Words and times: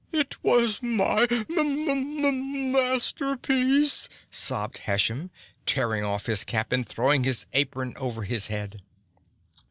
"It 0.11 0.43
was 0.43 0.81
my 0.81 1.27
m 1.29 1.87
m 1.91 2.75
asterpiece," 2.75 4.09
sobbed 4.31 4.79
Hashem, 4.79 5.29
tearing 5.67 6.03
off 6.03 6.25
his 6.25 6.43
cap 6.43 6.71
and 6.71 6.87
throwing 6.89 7.23
his 7.23 7.45
apron 7.53 7.93
over 7.97 8.23
his 8.23 8.47
head. 8.47 8.81